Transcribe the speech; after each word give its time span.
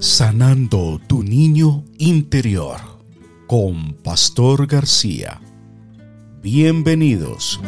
Sanando 0.00 1.00
tu 1.06 1.22
niño 1.22 1.84
interior 1.98 2.80
con 3.46 3.94
Pastor 3.94 4.66
García. 4.66 5.40
Bienvenidos. 6.42 7.60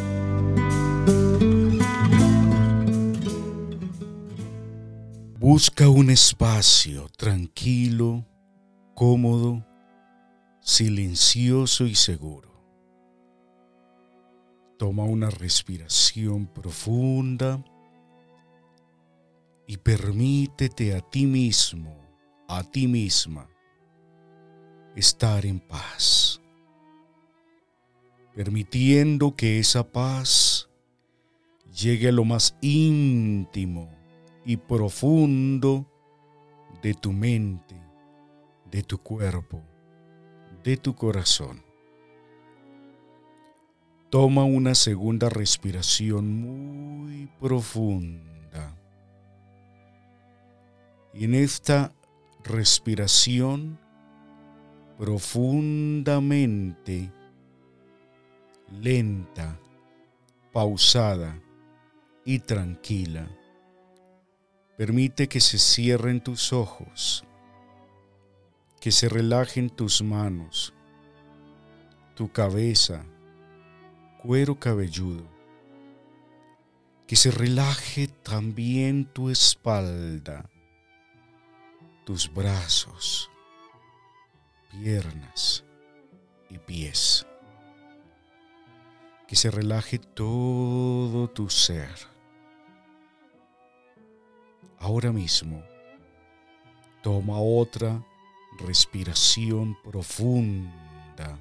Busca 5.38 5.88
un 5.88 6.10
espacio 6.10 7.08
tranquilo, 7.16 8.26
cómodo, 8.94 9.64
silencioso 10.60 11.86
y 11.86 11.94
seguro. 11.94 12.52
Toma 14.78 15.04
una 15.04 15.30
respiración 15.30 16.46
profunda 16.46 17.64
y 19.66 19.76
permítete 19.78 20.94
a 20.94 21.00
ti 21.00 21.26
mismo, 21.26 22.03
a 22.58 22.62
ti 22.64 22.86
misma, 22.86 23.48
estar 24.94 25.44
en 25.44 25.60
paz, 25.60 26.40
permitiendo 28.34 29.34
que 29.34 29.58
esa 29.58 29.82
paz 29.90 30.68
llegue 31.72 32.08
a 32.08 32.12
lo 32.12 32.24
más 32.24 32.56
íntimo 32.60 33.90
y 34.44 34.56
profundo 34.56 35.86
de 36.82 36.94
tu 36.94 37.12
mente, 37.12 37.74
de 38.70 38.82
tu 38.82 38.98
cuerpo, 38.98 39.62
de 40.62 40.76
tu 40.76 40.94
corazón. 40.94 41.62
Toma 44.10 44.44
una 44.44 44.76
segunda 44.76 45.28
respiración 45.28 46.40
muy 46.40 47.26
profunda. 47.40 48.76
Y 51.12 51.24
en 51.24 51.34
esta 51.34 51.92
respiración 52.44 53.78
profundamente 54.98 57.10
lenta, 58.70 59.58
pausada 60.52 61.40
y 62.24 62.38
tranquila, 62.38 63.28
permite 64.76 65.28
que 65.28 65.40
se 65.40 65.58
cierren 65.58 66.20
tus 66.20 66.52
ojos, 66.52 67.24
que 68.80 68.92
se 68.92 69.08
relajen 69.08 69.70
tus 69.70 70.02
manos, 70.02 70.72
tu 72.14 72.30
cabeza, 72.30 73.04
cuero 74.22 74.60
cabelludo, 74.60 75.26
que 77.06 77.16
se 77.16 77.30
relaje 77.30 78.08
también 78.08 79.06
tu 79.06 79.30
espalda, 79.30 80.50
tus 82.04 82.32
brazos, 82.32 83.30
piernas 84.70 85.64
y 86.50 86.58
pies. 86.58 87.26
Que 89.26 89.36
se 89.36 89.50
relaje 89.50 89.98
todo 89.98 91.28
tu 91.28 91.48
ser. 91.48 91.94
Ahora 94.78 95.12
mismo, 95.12 95.64
toma 97.02 97.38
otra 97.38 98.04
respiración 98.58 99.76
profunda 99.82 101.38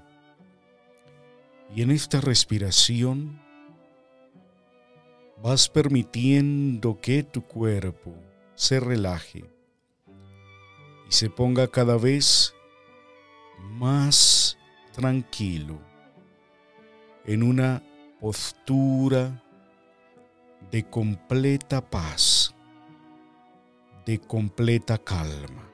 y 1.75 1.81
en 1.81 1.91
esta 1.91 2.21
respiración 2.21 3.41
vas 5.41 5.67
permitiendo 5.67 6.99
que 7.01 7.23
tu 7.23 7.41
cuerpo 7.41 8.15
se 8.55 8.79
relaje 8.79 9.52
se 11.13 11.29
ponga 11.29 11.67
cada 11.67 11.95
vez 11.95 12.55
más 13.59 14.57
tranquilo 14.93 15.79
en 17.23 17.43
una 17.43 17.83
postura 18.19 19.43
de 20.71 20.89
completa 20.89 21.87
paz, 21.87 22.55
de 24.07 24.19
completa 24.19 24.97
calma. 24.97 25.69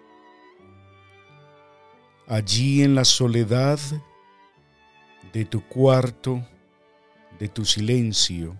Allí 2.28 2.84
en 2.84 2.94
la 2.94 3.06
soledad 3.06 3.80
de 5.32 5.46
tu 5.46 5.66
cuarto, 5.70 6.46
de 7.40 7.48
tu 7.48 7.64
silencio, 7.64 8.58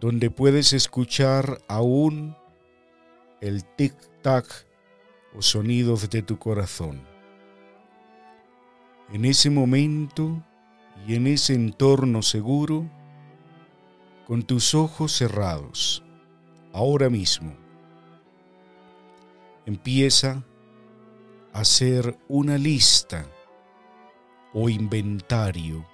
donde 0.00 0.30
puedes 0.30 0.72
escuchar 0.72 1.58
aún 1.68 2.34
el 3.42 3.66
tic-tac 3.76 4.65
o 5.36 5.42
sonidos 5.42 6.08
de 6.08 6.22
tu 6.22 6.38
corazón. 6.38 7.00
En 9.12 9.24
ese 9.24 9.50
momento 9.50 10.42
y 11.06 11.14
en 11.14 11.26
ese 11.26 11.54
entorno 11.54 12.22
seguro, 12.22 12.88
con 14.26 14.42
tus 14.42 14.74
ojos 14.74 15.12
cerrados, 15.12 16.02
ahora 16.72 17.10
mismo, 17.10 17.54
empieza 19.66 20.42
a 21.52 21.60
hacer 21.60 22.18
una 22.28 22.58
lista 22.58 23.26
o 24.52 24.68
inventario 24.68 25.86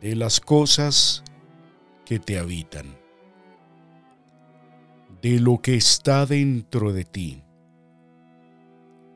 de 0.00 0.14
las 0.14 0.40
cosas 0.40 1.24
que 2.04 2.18
te 2.18 2.38
habitan, 2.38 2.96
de 5.20 5.40
lo 5.40 5.58
que 5.58 5.74
está 5.74 6.26
dentro 6.26 6.92
de 6.92 7.04
ti, 7.04 7.42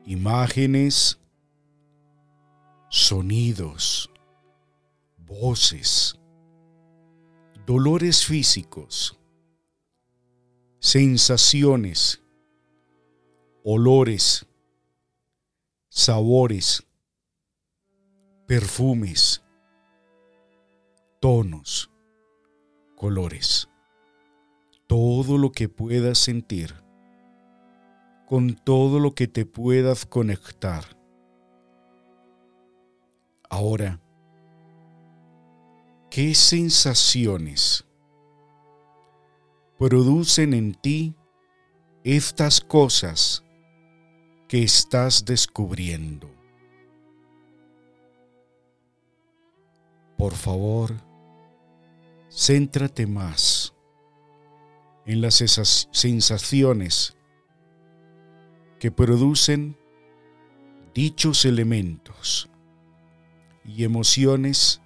imágenes, 0.05 1.19
sonidos, 2.89 4.11
voces, 5.17 6.19
dolores 7.65 8.25
físicos, 8.25 9.17
sensaciones, 10.79 12.21
olores, 13.63 14.45
sabores, 15.89 16.85
perfumes, 18.45 19.41
tonos, 21.21 21.89
colores, 22.95 23.69
todo 24.87 25.37
lo 25.37 25.53
que 25.53 25.69
puedas 25.69 26.17
sentir, 26.17 26.82
con 28.33 28.55
todo 28.55 28.99
lo 28.99 29.13
que 29.13 29.27
te 29.27 29.45
puedas 29.45 30.07
conectar. 30.07 30.83
Ahora, 33.47 34.01
¿qué 36.09 36.33
sensaciones 36.33 37.85
producen 39.77 40.55
en 40.55 40.73
ti 40.73 41.13
estas 42.03 42.59
cosas 42.59 43.43
que 44.47 44.63
estás 44.63 45.25
descubriendo? 45.25 46.27
Por 50.17 50.33
favor, 50.33 50.91
céntrate 52.31 53.05
más 53.05 53.75
en 55.05 55.21
las 55.21 55.35
sensaciones 55.91 57.15
que 58.83 58.91
producen 58.91 59.77
dichos 60.93 61.45
elementos 61.45 62.49
y 63.63 63.85
emociones 63.85 64.81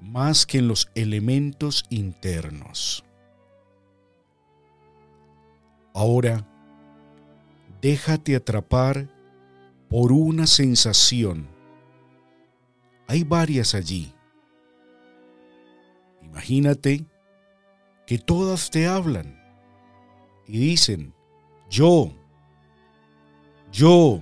más 0.00 0.46
que 0.46 0.58
en 0.58 0.66
los 0.66 0.90
elementos 0.96 1.84
internos. 1.90 3.04
Ahora, 5.94 6.44
déjate 7.80 8.34
atrapar 8.34 9.08
por 9.88 10.10
una 10.10 10.48
sensación. 10.48 11.46
Hay 13.06 13.22
varias 13.22 13.76
allí 13.76 14.12
Imagínate 16.20 17.06
que 18.08 18.18
todas 18.18 18.70
te 18.70 18.88
hablan 18.88 19.40
y 20.48 20.58
dicen, 20.58 21.14
yo, 21.68 22.19
yo, 23.72 24.20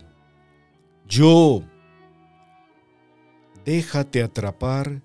yo. 1.07 1.63
Déjate 3.65 4.23
atrapar 4.23 5.03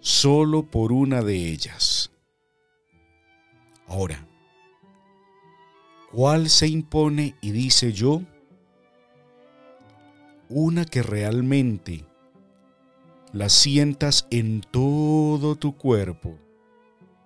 solo 0.00 0.62
por 0.62 0.92
una 0.92 1.22
de 1.22 1.50
ellas. 1.50 2.10
Ahora, 3.86 4.26
¿cuál 6.12 6.50
se 6.50 6.68
impone 6.68 7.34
y 7.40 7.52
dice 7.52 7.92
yo? 7.92 8.22
Una 10.50 10.84
que 10.84 11.02
realmente 11.02 12.04
la 13.32 13.48
sientas 13.48 14.26
en 14.30 14.60
todo 14.60 15.56
tu 15.56 15.76
cuerpo 15.76 16.38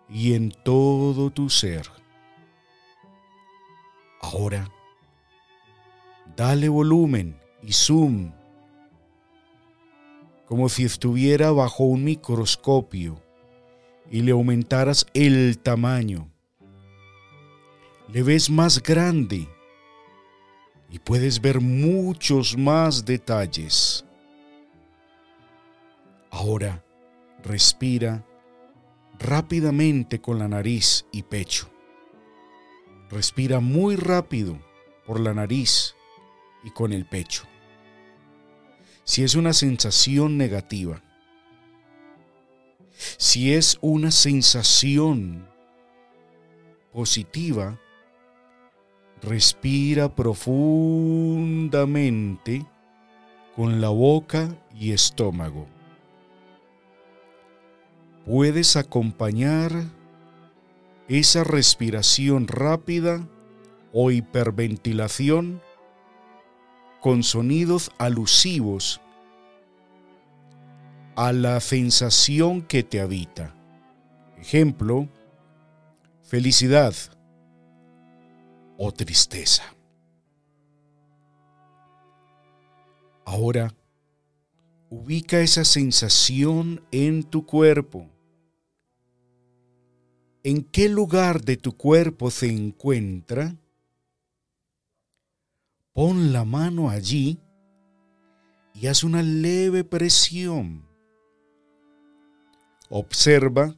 y 0.09 0.35
en 0.35 0.50
todo 0.50 1.31
tu 1.31 1.49
ser. 1.49 1.89
Ahora, 4.21 4.69
Dale 6.37 6.69
volumen 6.69 7.38
y 7.62 7.73
zoom, 7.73 8.32
como 10.46 10.69
si 10.69 10.84
estuviera 10.84 11.50
bajo 11.52 11.84
un 11.84 12.05
microscopio 12.05 13.23
y 14.11 14.23
le 14.23 14.32
aumentaras 14.32 15.06
el 15.12 15.58
tamaño. 15.58 16.31
Le 18.08 18.23
ves 18.23 18.49
más 18.49 18.82
grande 18.82 19.46
y 20.90 20.99
puedes 20.99 21.40
ver 21.40 21.61
muchos 21.61 22.56
más 22.56 23.05
detalles. 23.05 24.05
Ahora 26.31 26.82
respira 27.43 28.25
rápidamente 29.19 30.20
con 30.20 30.38
la 30.38 30.49
nariz 30.49 31.06
y 31.12 31.23
pecho. 31.23 31.70
Respira 33.11 33.61
muy 33.61 33.96
rápido 33.96 34.58
por 35.06 35.20
la 35.20 35.34
nariz 35.34 35.94
y 36.62 36.70
con 36.70 36.93
el 36.93 37.06
pecho. 37.06 37.44
Si 39.05 39.25
es 39.25 39.35
una 39.35 39.53
sensación 39.53 40.38
negativa, 40.38 41.03
si 43.17 43.53
es 43.53 43.79
una 43.81 44.11
sensación 44.11 45.49
positiva, 46.93 47.79
respira 49.23 50.14
profundamente 50.14 52.67
con 53.56 53.81
la 53.81 53.88
boca 53.88 54.55
y 54.75 54.93
estómago. 54.93 55.67
Puedes 58.26 58.76
acompañar 58.76 59.73
esa 61.08 61.44
respiración 61.44 62.47
rápida 62.47 63.26
o 63.93 64.11
hiperventilación 64.11 65.62
con 67.03 67.25
sonidos 67.25 67.91
alusivos 67.99 69.01
a 71.17 71.33
la 71.33 71.59
sensación 71.59 72.63
que 72.63 72.85
te 72.85 73.01
habita. 73.01 73.53
Ejemplo, 74.39 75.09
felicidad 76.23 76.95
o 78.79 78.93
tristeza. 78.93 79.65
Ahora, 83.25 83.75
ubica 84.89 85.41
esa 85.41 85.65
sensación 85.65 86.87
en 86.93 87.25
tu 87.25 87.45
cuerpo. 87.45 88.09
¿En 90.45 90.63
qué 90.63 90.89
lugar 90.89 91.43
de 91.43 91.57
tu 91.57 91.77
cuerpo 91.77 92.31
se 92.31 92.47
encuentra? 92.47 93.57
Pon 95.94 96.33
la 96.33 96.44
mano 96.44 96.89
allí 96.89 97.39
y 98.75 98.87
haz 98.87 99.05
una 99.05 99.23
leve 99.23 99.85
presión. 99.85 100.89
Observa 102.89 103.77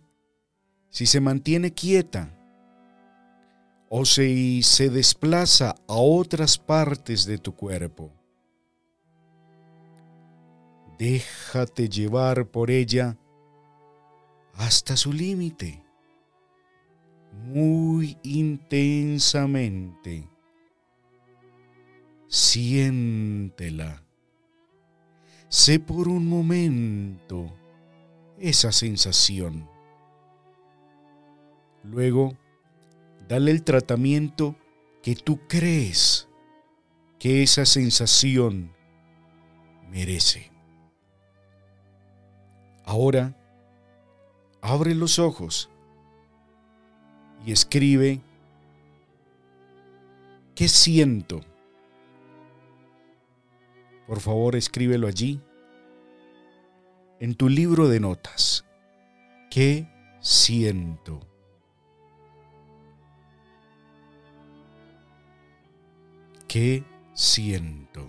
si 0.90 1.06
se 1.06 1.20
mantiene 1.20 1.72
quieta 1.72 2.30
o 3.88 4.04
si 4.04 4.62
se 4.62 4.90
desplaza 4.90 5.74
a 5.88 5.94
otras 5.94 6.56
partes 6.58 7.26
de 7.26 7.38
tu 7.38 7.52
cuerpo. 7.54 8.12
Déjate 10.98 11.88
llevar 11.88 12.46
por 12.46 12.70
ella 12.70 13.16
hasta 14.54 14.96
su 14.96 15.12
límite, 15.12 15.82
muy 17.46 18.16
intensamente. 18.22 20.33
Siéntela. 22.34 24.02
Sé 25.48 25.78
por 25.78 26.08
un 26.08 26.26
momento 26.26 27.56
esa 28.40 28.72
sensación. 28.72 29.70
Luego, 31.84 32.36
dale 33.28 33.52
el 33.52 33.62
tratamiento 33.62 34.56
que 35.00 35.14
tú 35.14 35.46
crees 35.46 36.26
que 37.20 37.44
esa 37.44 37.64
sensación 37.64 38.74
merece. 39.88 40.50
Ahora, 42.84 43.36
abre 44.60 44.96
los 44.96 45.20
ojos 45.20 45.70
y 47.46 47.52
escribe, 47.52 48.20
¿qué 50.56 50.66
siento? 50.66 51.42
Por 54.06 54.20
favor, 54.20 54.54
escríbelo 54.56 55.06
allí, 55.06 55.40
en 57.20 57.34
tu 57.34 57.48
libro 57.48 57.88
de 57.88 58.00
notas. 58.00 58.64
¿Qué 59.50 59.88
siento? 60.20 61.20
¿Qué 66.46 66.84
siento? 67.14 68.06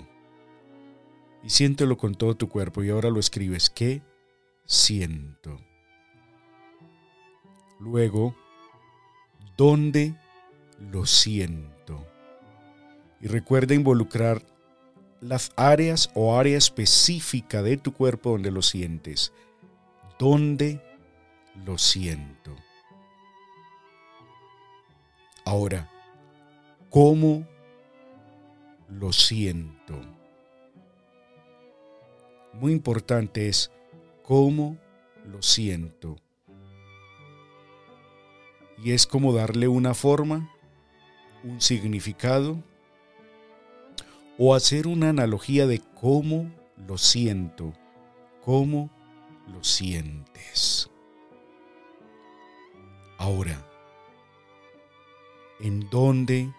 Y 1.43 1.49
siéntelo 1.49 1.97
con 1.97 2.15
todo 2.15 2.35
tu 2.35 2.49
cuerpo 2.49 2.83
y 2.83 2.89
ahora 2.89 3.09
lo 3.09 3.19
escribes. 3.19 3.69
¿Qué 3.69 4.01
siento? 4.65 5.57
Luego, 7.79 8.35
¿dónde 9.55 10.15
lo 10.79 11.05
siento? 11.05 12.05
Y 13.21 13.27
recuerda 13.27 13.75
involucrar 13.75 14.41
las 15.25 15.51
áreas 15.55 16.11
o 16.13 16.37
área 16.37 16.57
específica 16.57 17.63
de 17.63 17.77
tu 17.77 17.93
cuerpo 17.93 18.31
donde 18.31 18.51
lo 18.51 18.61
sientes. 18.61 19.33
¿Dónde 20.19 20.81
lo 21.65 21.77
siento? 21.77 22.55
Ahora, 25.43 25.89
¿cómo 26.91 27.47
lo 28.87 29.11
siento? 29.11 29.99
Muy 32.53 32.71
importante 32.71 33.49
es 33.49 33.71
cómo 34.21 34.77
lo 35.25 35.41
siento. 35.41 36.17
Y 38.83 38.91
es 38.91 39.07
como 39.07 39.33
darle 39.33 39.67
una 39.67 39.95
forma, 39.95 40.51
un 41.43 41.61
significado 41.61 42.63
o 44.37 44.53
hacer 44.53 44.87
una 44.87 45.09
analogía 45.09 45.65
de 45.67 45.81
cómo 45.93 46.51
lo 46.87 46.97
siento, 46.97 47.73
cómo 48.43 48.89
lo 49.47 49.63
sientes. 49.63 50.89
Ahora, 53.17 53.65
¿en 55.59 55.89
dónde 55.89 56.53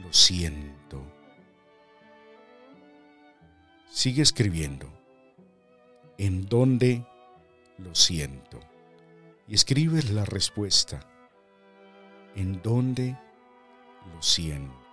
lo 0.00 0.12
siento? 0.12 1.02
Sigue 3.88 4.22
escribiendo. 4.22 4.92
¿En 6.18 6.46
dónde 6.46 7.06
lo 7.78 7.94
siento? 7.94 8.58
Y 9.46 9.54
escribes 9.54 10.10
la 10.10 10.24
respuesta. 10.24 11.00
¿En 12.34 12.60
dónde 12.62 13.16
lo 14.12 14.22
siento? 14.22 14.85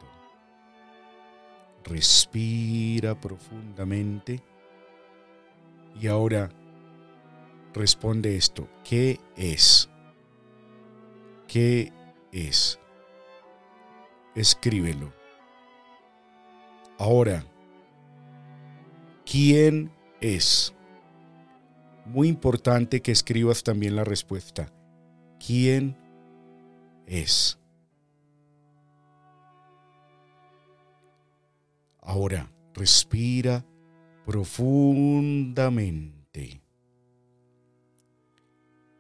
Respira 1.85 3.19
profundamente. 3.19 4.41
Y 5.99 6.07
ahora 6.07 6.49
responde 7.73 8.35
esto. 8.35 8.67
¿Qué 8.83 9.19
es? 9.35 9.89
¿Qué 11.47 11.91
es? 12.31 12.79
Escríbelo. 14.35 15.13
Ahora, 16.97 17.43
¿quién 19.25 19.91
es? 20.21 20.73
Muy 22.05 22.27
importante 22.27 23.01
que 23.01 23.11
escribas 23.11 23.63
también 23.63 23.95
la 23.95 24.03
respuesta. 24.03 24.67
¿Quién 25.45 25.97
es? 27.05 27.59
Ahora 32.05 32.51
respira 32.73 33.65
profundamente. 34.25 36.61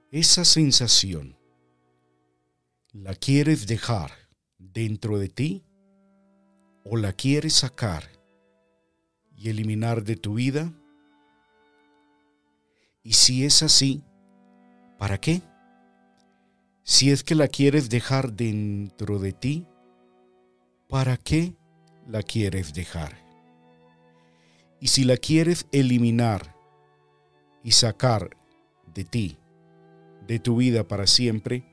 Esa 0.09 0.45
sensación, 0.45 1.35
¿la 2.93 3.13
quieres 3.13 3.67
dejar 3.67 4.11
dentro 4.57 5.19
de 5.19 5.27
ti 5.27 5.65
o 6.85 6.95
la 6.95 7.11
quieres 7.11 7.55
sacar 7.55 8.05
y 9.35 9.49
eliminar 9.49 10.05
de 10.05 10.15
tu 10.15 10.35
vida? 10.35 10.71
Y 13.03 13.11
si 13.13 13.43
es 13.43 13.63
así, 13.63 14.01
¿para 14.97 15.19
qué? 15.19 15.41
Si 16.83 17.11
es 17.11 17.25
que 17.25 17.35
la 17.35 17.49
quieres 17.49 17.89
dejar 17.89 18.31
dentro 18.31 19.19
de 19.19 19.33
ti, 19.33 19.67
¿para 20.87 21.17
qué 21.17 21.57
la 22.07 22.21
quieres 22.21 22.73
dejar? 22.73 23.17
Y 24.79 24.87
si 24.87 25.03
la 25.03 25.17
quieres 25.17 25.67
eliminar 25.71 26.55
y 27.63 27.71
sacar 27.71 28.35
de 28.93 29.05
ti, 29.05 29.37
de 30.27 30.39
tu 30.39 30.57
vida 30.57 30.87
para 30.87 31.07
siempre, 31.07 31.63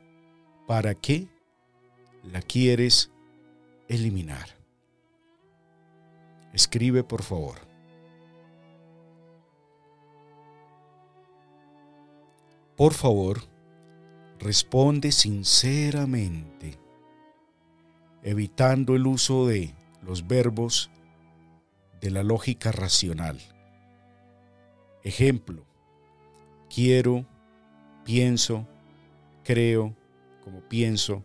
¿para 0.66 0.94
qué 0.94 1.28
la 2.22 2.40
quieres 2.42 3.10
eliminar? 3.88 4.56
Escribe 6.52 7.02
por 7.04 7.22
favor. 7.22 7.56
Por 12.76 12.94
favor, 12.94 13.42
responde 14.38 15.12
sinceramente, 15.12 16.78
evitando 18.22 18.96
el 18.96 19.06
uso 19.06 19.46
de 19.46 19.74
los 20.02 20.26
verbos 20.26 20.90
de 22.00 22.10
la 22.10 22.22
lógica 22.22 22.72
racional. 22.72 23.38
Ejemplo, 25.02 25.64
quiero, 26.74 27.26
pienso, 28.04 28.66
creo, 29.44 29.94
como 30.42 30.60
pienso, 30.68 31.22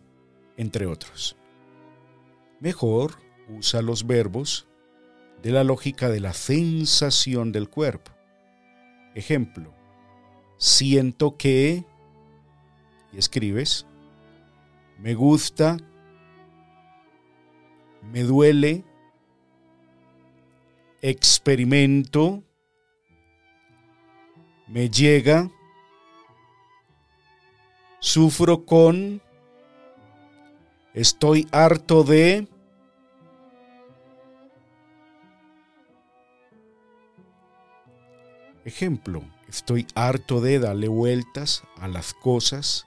entre 0.56 0.86
otros. 0.86 1.36
Mejor 2.60 3.16
usa 3.48 3.82
los 3.82 4.06
verbos 4.06 4.66
de 5.42 5.50
la 5.52 5.64
lógica 5.64 6.08
de 6.08 6.20
la 6.20 6.32
sensación 6.32 7.52
del 7.52 7.68
cuerpo. 7.68 8.12
Ejemplo, 9.14 9.72
siento 10.58 11.36
que, 11.36 11.84
y 13.12 13.18
escribes, 13.18 13.86
me 14.98 15.14
gusta, 15.14 15.76
me 18.12 18.22
duele, 18.22 18.84
experimento, 21.02 22.42
me 24.66 24.88
llega, 24.90 25.50
sufro 28.00 28.64
con, 28.64 29.20
estoy 30.94 31.46
harto 31.52 32.04
de, 32.04 32.48
ejemplo, 38.64 39.22
estoy 39.48 39.86
harto 39.94 40.40
de 40.40 40.58
darle 40.58 40.88
vueltas 40.88 41.62
a 41.78 41.88
las 41.88 42.14
cosas 42.14 42.86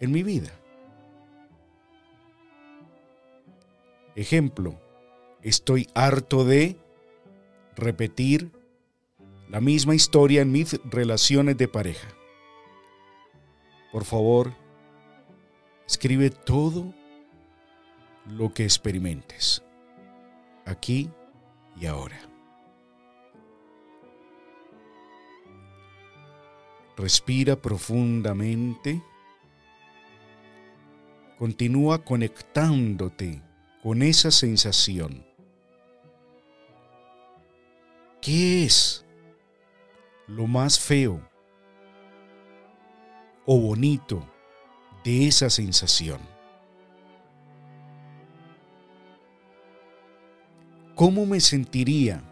en 0.00 0.12
mi 0.12 0.22
vida. 0.22 0.61
Ejemplo, 4.14 4.78
estoy 5.42 5.88
harto 5.94 6.44
de 6.44 6.76
repetir 7.74 8.52
la 9.48 9.60
misma 9.60 9.94
historia 9.94 10.42
en 10.42 10.52
mis 10.52 10.80
relaciones 10.84 11.56
de 11.56 11.68
pareja. 11.68 12.08
Por 13.90 14.04
favor, 14.04 14.52
escribe 15.86 16.30
todo 16.30 16.94
lo 18.26 18.52
que 18.52 18.64
experimentes, 18.64 19.62
aquí 20.66 21.10
y 21.80 21.86
ahora. 21.86 22.20
Respira 26.96 27.56
profundamente. 27.56 29.02
Continúa 31.38 32.04
conectándote 32.04 33.42
con 33.82 34.02
esa 34.02 34.30
sensación. 34.30 35.24
¿Qué 38.20 38.64
es 38.64 39.04
lo 40.28 40.46
más 40.46 40.78
feo 40.78 41.20
o 43.44 43.58
bonito 43.58 44.24
de 45.02 45.26
esa 45.26 45.50
sensación? 45.50 46.20
¿Cómo 50.94 51.26
me 51.26 51.40
sentiría 51.40 52.22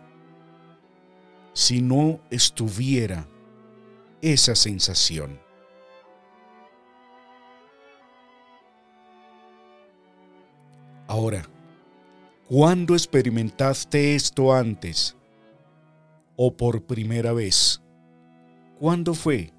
si 1.52 1.82
no 1.82 2.20
estuviera 2.30 3.26
esa 4.22 4.54
sensación? 4.54 5.49
Ahora, 11.20 11.46
¿cuándo 12.48 12.94
experimentaste 12.94 14.14
esto 14.14 14.54
antes 14.54 15.18
o 16.34 16.56
por 16.56 16.86
primera 16.86 17.34
vez? 17.34 17.82
¿Cuándo 18.78 19.12
fue 19.12 19.52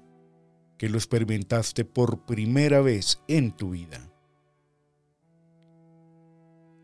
que 0.76 0.88
lo 0.88 0.98
experimentaste 0.98 1.84
por 1.84 2.26
primera 2.26 2.80
vez 2.80 3.20
en 3.28 3.52
tu 3.52 3.70
vida? 3.70 4.00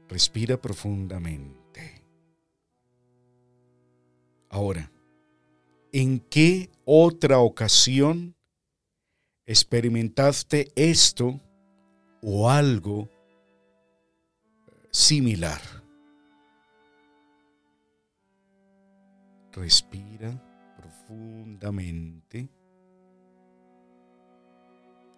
Respira 0.09 0.63
profundamente. 0.63 2.05
Ahora, 4.49 4.93
¿en 5.91 6.21
qué 6.21 6.71
otra 6.85 7.41
ocasión 7.41 8.37
experimentaste 9.45 10.71
esto 10.77 11.41
o 12.23 12.49
algo 12.49 13.09
similar. 14.99 15.61
Respira 19.53 20.31
profundamente. 20.77 22.51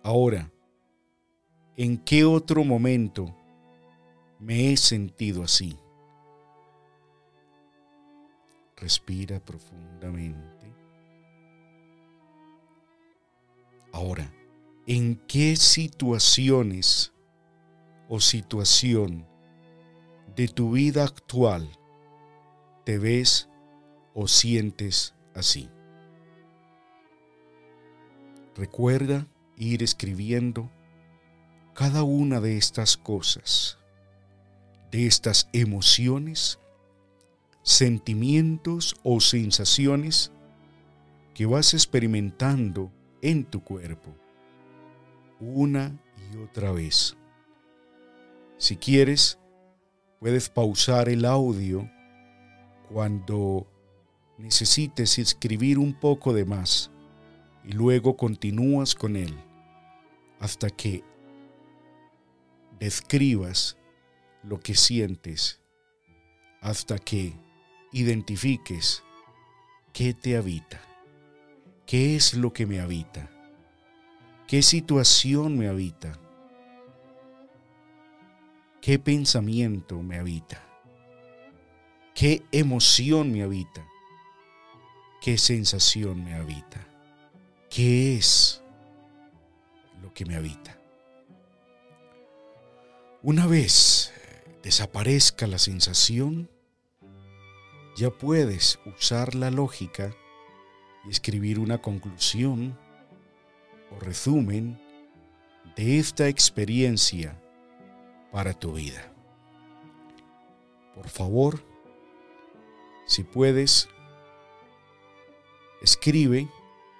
Ahora, 0.02 0.52
¿en 1.76 1.96
qué 1.96 2.26
otro 2.26 2.62
momento 2.62 3.34
me 4.38 4.70
he 4.70 4.76
sentido 4.76 5.42
así? 5.42 5.78
Respira 8.76 9.40
profundamente. 9.40 10.74
Ahora, 13.92 14.30
¿en 14.86 15.16
qué 15.26 15.56
situaciones 15.56 17.14
o 18.10 18.20
situación 18.20 19.26
de 20.36 20.48
tu 20.48 20.72
vida 20.72 21.04
actual 21.04 21.70
te 22.84 22.98
ves 22.98 23.48
o 24.14 24.28
sientes 24.28 25.14
así. 25.34 25.68
Recuerda 28.56 29.26
ir 29.56 29.82
escribiendo 29.82 30.70
cada 31.74 32.02
una 32.02 32.40
de 32.40 32.56
estas 32.56 32.96
cosas, 32.96 33.78
de 34.90 35.06
estas 35.06 35.48
emociones, 35.52 36.58
sentimientos 37.62 38.96
o 39.02 39.20
sensaciones 39.20 40.32
que 41.34 41.46
vas 41.46 41.74
experimentando 41.74 42.90
en 43.22 43.44
tu 43.44 43.62
cuerpo 43.62 44.14
una 45.40 45.98
y 46.32 46.36
otra 46.38 46.70
vez. 46.70 47.16
Si 48.58 48.76
quieres, 48.76 49.38
Puedes 50.20 50.50
pausar 50.50 51.08
el 51.08 51.24
audio 51.24 51.90
cuando 52.92 53.66
necesites 54.36 55.18
escribir 55.18 55.78
un 55.78 55.94
poco 55.94 56.34
de 56.34 56.44
más 56.44 56.90
y 57.64 57.72
luego 57.72 58.18
continúas 58.18 58.94
con 58.94 59.16
él 59.16 59.34
hasta 60.38 60.68
que 60.68 61.02
describas 62.78 63.78
lo 64.42 64.60
que 64.60 64.74
sientes, 64.74 65.58
hasta 66.60 66.98
que 66.98 67.32
identifiques 67.90 69.02
qué 69.94 70.12
te 70.12 70.36
habita, 70.36 70.82
qué 71.86 72.14
es 72.14 72.34
lo 72.34 72.52
que 72.52 72.66
me 72.66 72.80
habita, 72.80 73.30
qué 74.46 74.60
situación 74.60 75.56
me 75.56 75.68
habita 75.68 76.19
¿Qué 78.80 78.98
pensamiento 78.98 80.02
me 80.02 80.18
habita? 80.18 80.66
¿Qué 82.14 82.42
emoción 82.50 83.30
me 83.30 83.42
habita? 83.42 83.86
¿Qué 85.20 85.36
sensación 85.36 86.24
me 86.24 86.34
habita? 86.34 86.88
¿Qué 87.68 88.16
es 88.16 88.62
lo 90.00 90.14
que 90.14 90.24
me 90.24 90.34
habita? 90.34 90.78
Una 93.22 93.46
vez 93.46 94.14
desaparezca 94.62 95.46
la 95.46 95.58
sensación, 95.58 96.48
ya 97.96 98.08
puedes 98.08 98.78
usar 98.96 99.34
la 99.34 99.50
lógica 99.50 100.16
y 101.06 101.10
escribir 101.10 101.58
una 101.58 101.82
conclusión 101.82 102.78
o 103.90 104.00
resumen 104.00 104.80
de 105.76 105.98
esta 105.98 106.28
experiencia 106.28 107.38
para 108.32 108.54
tu 108.54 108.74
vida. 108.74 109.06
por 110.94 111.08
favor, 111.08 111.62
si 113.06 113.24
puedes, 113.24 113.88
escribe 115.82 116.48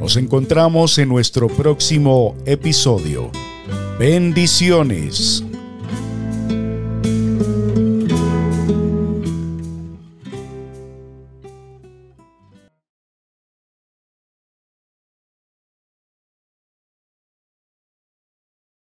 Nos 0.00 0.16
encontramos 0.16 0.96
en 0.96 1.10
nuestro 1.10 1.48
próximo 1.48 2.34
episodio. 2.46 3.30
Bendiciones. 3.98 5.45